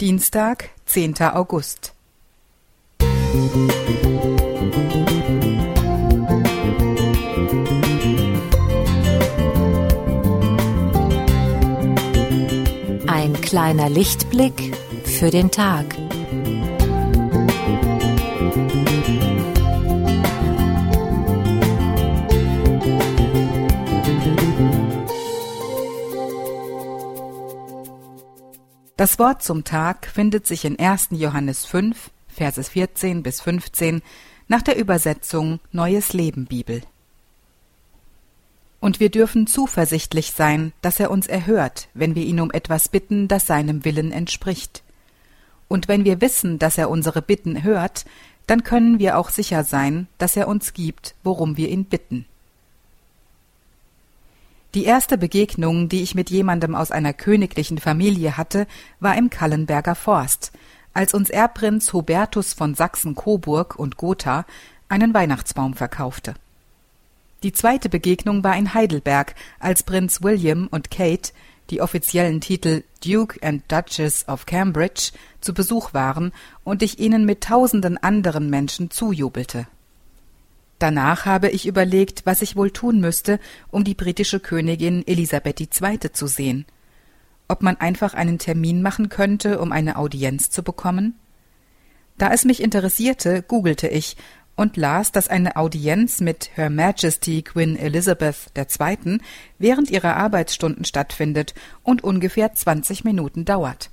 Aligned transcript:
Dienstag, 0.00 0.70
10. 0.86 1.20
August. 1.20 1.94
Ein 13.06 13.40
kleiner 13.40 13.88
Lichtblick 13.88 14.76
für 15.04 15.30
den 15.30 15.52
Tag. 15.52 15.86
Das 28.96 29.18
Wort 29.18 29.42
zum 29.42 29.64
Tag 29.64 30.06
findet 30.06 30.46
sich 30.46 30.64
in 30.64 30.78
1. 30.78 31.08
Johannes 31.10 31.64
5, 31.64 32.10
Verses 32.28 32.68
14 32.68 33.24
bis 33.24 33.40
15 33.40 34.02
nach 34.46 34.62
der 34.62 34.76
Übersetzung 34.76 35.58
Neues 35.72 36.12
Leben 36.12 36.46
Bibel. 36.46 36.80
Und 38.78 39.00
wir 39.00 39.10
dürfen 39.10 39.48
zuversichtlich 39.48 40.30
sein, 40.30 40.72
dass 40.80 41.00
er 41.00 41.10
uns 41.10 41.26
erhört, 41.26 41.88
wenn 41.94 42.14
wir 42.14 42.22
ihn 42.22 42.38
um 42.38 42.52
etwas 42.52 42.88
bitten, 42.88 43.26
das 43.26 43.48
seinem 43.48 43.84
Willen 43.84 44.12
entspricht. 44.12 44.84
Und 45.66 45.88
wenn 45.88 46.04
wir 46.04 46.20
wissen, 46.20 46.60
dass 46.60 46.78
er 46.78 46.88
unsere 46.88 47.20
Bitten 47.20 47.64
hört, 47.64 48.04
dann 48.46 48.62
können 48.62 49.00
wir 49.00 49.18
auch 49.18 49.30
sicher 49.30 49.64
sein, 49.64 50.06
dass 50.18 50.36
er 50.36 50.46
uns 50.46 50.72
gibt, 50.72 51.16
worum 51.24 51.56
wir 51.56 51.68
ihn 51.68 51.86
bitten. 51.86 52.26
Die 54.74 54.86
erste 54.86 55.16
Begegnung, 55.16 55.88
die 55.88 56.02
ich 56.02 56.16
mit 56.16 56.30
jemandem 56.30 56.74
aus 56.74 56.90
einer 56.90 57.12
königlichen 57.12 57.78
Familie 57.78 58.36
hatte, 58.36 58.66
war 58.98 59.16
im 59.16 59.30
Kallenberger 59.30 59.94
Forst, 59.94 60.50
als 60.92 61.14
uns 61.14 61.30
Erbprinz 61.30 61.92
Hubertus 61.92 62.54
von 62.54 62.74
Sachsen-Coburg 62.74 63.78
und 63.78 63.96
Gotha 63.96 64.44
einen 64.88 65.14
Weihnachtsbaum 65.14 65.74
verkaufte. 65.74 66.34
Die 67.44 67.52
zweite 67.52 67.88
Begegnung 67.88 68.42
war 68.42 68.56
in 68.56 68.74
Heidelberg, 68.74 69.36
als 69.60 69.84
Prinz 69.84 70.24
William 70.24 70.66
und 70.66 70.90
Kate, 70.90 71.30
die 71.70 71.80
offiziellen 71.80 72.40
Titel 72.40 72.82
Duke 73.04 73.38
and 73.46 73.62
Duchess 73.70 74.26
of 74.26 74.44
Cambridge, 74.44 75.12
zu 75.40 75.54
Besuch 75.54 75.94
waren 75.94 76.32
und 76.64 76.82
ich 76.82 76.98
ihnen 76.98 77.24
mit 77.24 77.44
tausenden 77.44 77.96
anderen 77.96 78.50
Menschen 78.50 78.90
zujubelte. 78.90 79.68
Danach 80.84 81.24
habe 81.24 81.48
ich 81.48 81.66
überlegt, 81.66 82.26
was 82.26 82.42
ich 82.42 82.56
wohl 82.56 82.70
tun 82.70 83.00
müsste, 83.00 83.40
um 83.70 83.84
die 83.84 83.94
britische 83.94 84.38
Königin 84.38 85.02
Elisabeth 85.06 85.58
II. 85.58 85.98
zu 86.12 86.26
sehen. 86.26 86.66
Ob 87.48 87.62
man 87.62 87.78
einfach 87.78 88.12
einen 88.12 88.38
Termin 88.38 88.82
machen 88.82 89.08
könnte, 89.08 89.60
um 89.60 89.72
eine 89.72 89.96
Audienz 89.96 90.50
zu 90.50 90.62
bekommen? 90.62 91.18
Da 92.18 92.34
es 92.34 92.44
mich 92.44 92.62
interessierte, 92.62 93.40
googelte 93.40 93.88
ich 93.88 94.18
und 94.56 94.76
las, 94.76 95.10
dass 95.10 95.28
eine 95.28 95.56
Audienz 95.56 96.20
mit 96.20 96.50
Her 96.54 96.68
Majesty 96.68 97.40
Queen 97.40 97.78
Elizabeth 97.78 98.52
II. 98.54 99.20
während 99.58 99.90
ihrer 99.90 100.16
Arbeitsstunden 100.16 100.84
stattfindet 100.84 101.54
und 101.82 102.04
ungefähr 102.04 102.52
20 102.52 103.04
Minuten 103.04 103.46
dauert. 103.46 103.88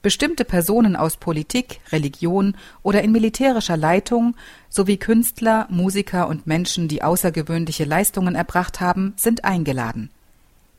Bestimmte 0.00 0.44
Personen 0.44 0.94
aus 0.94 1.16
Politik, 1.16 1.80
Religion 1.90 2.56
oder 2.82 3.02
in 3.02 3.10
militärischer 3.10 3.76
Leitung 3.76 4.36
sowie 4.68 4.96
Künstler, 4.96 5.66
Musiker 5.70 6.28
und 6.28 6.46
Menschen, 6.46 6.86
die 6.86 7.02
außergewöhnliche 7.02 7.84
Leistungen 7.84 8.36
erbracht 8.36 8.80
haben, 8.80 9.14
sind 9.16 9.44
eingeladen. 9.44 10.10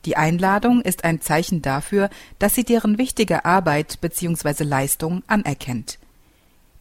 Die 0.06 0.16
Einladung 0.16 0.80
ist 0.80 1.04
ein 1.04 1.20
Zeichen 1.20 1.60
dafür, 1.60 2.08
dass 2.38 2.54
sie 2.54 2.64
deren 2.64 2.96
wichtige 2.96 3.44
Arbeit 3.44 4.00
bzw. 4.00 4.64
Leistung 4.64 5.22
anerkennt. 5.26 5.98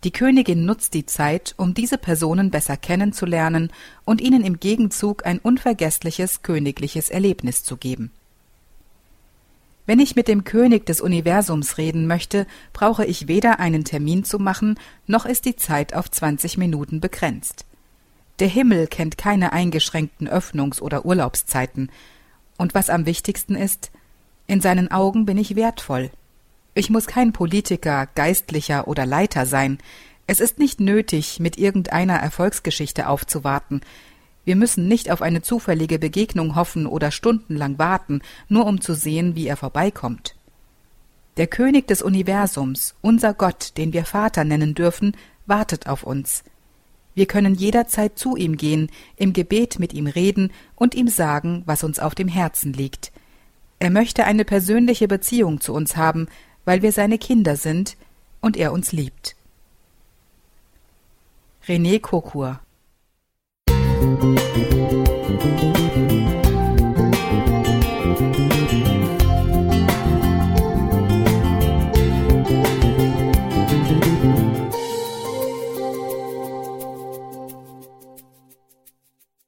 Die 0.06 0.12
Königin 0.12 0.64
nutzt 0.64 0.94
die 0.94 1.06
Zeit, 1.06 1.54
um 1.58 1.74
diese 1.74 1.98
Personen 1.98 2.52
besser 2.52 2.78
kennenzulernen 2.78 3.70
und 4.06 4.22
ihnen 4.22 4.46
im 4.46 4.62
Gegenzug 4.62 5.26
ein 5.26 5.40
unvergessliches 5.40 6.42
königliches 6.42 7.10
Erlebnis 7.10 7.66
zu 7.66 7.76
geben. 7.76 8.12
Wenn 9.90 10.00
ich 10.00 10.16
mit 10.16 10.28
dem 10.28 10.44
König 10.44 10.86
des 10.86 11.02
Universums 11.02 11.80
reden 11.80 12.06
möchte, 12.06 12.46
brauche 12.74 13.06
ich 13.06 13.28
weder 13.28 13.60
einen 13.60 13.86
Termin 13.86 14.24
zu 14.24 14.38
machen, 14.38 14.78
noch 15.08 15.26
ist 15.26 15.46
die 15.46 15.56
Zeit 15.56 15.96
auf 15.96 16.12
20 16.12 16.60
Minuten 16.60 17.02
begrenzt. 17.02 17.66
Der 18.38 18.50
Himmel 18.50 18.86
kennt 18.86 19.18
keine 19.18 19.52
eingeschränkten 19.52 20.30
Öffnungs- 20.30 20.80
oder 20.80 21.08
Urlaubszeiten. 21.08 21.90
Und 22.56 22.76
was 22.76 22.92
am 22.92 23.08
wichtigsten 23.08 23.56
ist, 23.56 23.90
in 24.46 24.62
seinen 24.62 24.92
Augen 24.92 25.26
bin 25.26 25.40
ich 25.40 25.56
wertvoll. 25.56 26.12
Ich 26.76 26.92
muss 26.92 27.08
kein 27.08 27.34
Politiker, 27.34 28.08
Geistlicher 28.14 28.88
oder 28.88 29.08
Leiter 29.08 29.48
sein. 29.48 29.80
Es 30.28 30.40
ist 30.40 30.60
nicht 30.60 30.80
nötig, 30.80 31.40
mit 31.40 31.58
irgendeiner 31.58 32.18
Erfolgsgeschichte 32.18 33.08
aufzuwarten. 33.08 33.82
Wir 34.50 34.56
müssen 34.56 34.88
nicht 34.88 35.12
auf 35.12 35.22
eine 35.22 35.44
zufällige 35.44 36.00
Begegnung 36.00 36.56
hoffen 36.56 36.88
oder 36.88 37.12
stundenlang 37.12 37.78
warten, 37.78 38.24
nur 38.48 38.66
um 38.66 38.82
zu 38.82 38.96
sehen, 38.96 39.36
wie 39.36 39.46
er 39.46 39.58
vorbeikommt. 39.58 40.36
Der 41.38 41.46
König 41.46 41.88
des 41.88 42.02
Universums, 42.02 42.96
unser 43.02 43.36
Gott, 43.36 43.78
den 43.78 43.94
wir 43.94 44.06
Vater 44.06 44.46
nennen 44.46 44.74
dürfen, 44.74 45.16
wartet 45.46 45.86
auf 45.86 46.02
uns. 46.02 46.44
Wir 47.14 47.28
können 47.28 47.54
jederzeit 47.54 48.18
zu 48.18 48.36
ihm 48.36 48.58
gehen, 48.58 48.90
im 49.18 49.34
Gebet 49.34 49.78
mit 49.78 49.94
ihm 49.94 50.08
reden 50.08 50.52
und 50.74 50.96
ihm 50.96 51.10
sagen, 51.10 51.62
was 51.68 51.84
uns 51.84 52.00
auf 52.00 52.16
dem 52.16 52.28
Herzen 52.28 52.74
liegt. 52.74 53.12
Er 53.78 53.92
möchte 53.92 54.24
eine 54.26 54.46
persönliche 54.46 55.08
Beziehung 55.08 55.62
zu 55.62 55.76
uns 55.76 55.96
haben, 55.96 56.28
weil 56.66 56.82
wir 56.82 56.92
seine 56.92 57.20
Kinder 57.20 57.56
sind 57.56 57.98
und 58.42 58.58
er 58.58 58.74
uns 58.74 58.94
liebt. 58.94 59.36
René 61.68 62.00
Kokur 62.00 62.62